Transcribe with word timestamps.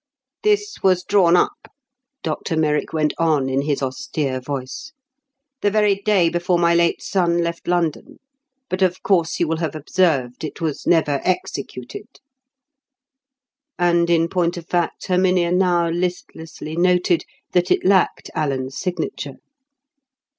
"This 0.41 0.77
was 0.81 1.03
drawn 1.03 1.35
up," 1.37 1.71
Dr 2.23 2.57
Merrick 2.57 2.91
went 2.91 3.13
on 3.19 3.47
in 3.47 3.61
his 3.61 3.83
austere 3.83 4.39
voice, 4.41 4.93
"the 5.61 5.69
very 5.69 5.93
day 5.93 6.27
before 6.27 6.57
my 6.57 6.73
late 6.73 7.03
son 7.03 7.43
left 7.43 7.67
London. 7.67 8.17
But, 8.67 8.81
of 8.81 9.03
course, 9.03 9.39
you 9.39 9.47
will 9.47 9.57
have 9.57 9.75
observed 9.75 10.43
it 10.43 10.59
was 10.59 10.87
never 10.87 11.21
executed." 11.23 12.19
And 13.77 14.09
in 14.09 14.27
point 14.27 14.57
of 14.57 14.65
fact 14.67 15.05
Herminia 15.05 15.51
now 15.51 15.87
listlessly 15.89 16.75
noted 16.75 17.23
that 17.51 17.69
it 17.69 17.85
lacked 17.85 18.31
Alan's 18.33 18.75
signature. 18.79 19.35